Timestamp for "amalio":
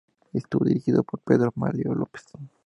1.55-1.93